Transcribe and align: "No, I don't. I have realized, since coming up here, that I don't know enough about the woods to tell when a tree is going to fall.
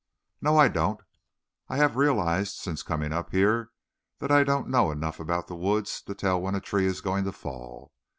"No, 0.41 0.57
I 0.57 0.67
don't. 0.67 0.99
I 1.69 1.77
have 1.77 1.95
realized, 1.95 2.55
since 2.55 2.81
coming 2.81 3.13
up 3.13 3.29
here, 3.29 3.69
that 4.17 4.31
I 4.31 4.43
don't 4.43 4.67
know 4.67 4.89
enough 4.89 5.19
about 5.19 5.45
the 5.45 5.53
woods 5.55 6.01
to 6.07 6.15
tell 6.15 6.41
when 6.41 6.55
a 6.55 6.59
tree 6.59 6.87
is 6.87 7.01
going 7.01 7.23
to 7.25 7.31
fall. 7.31 7.93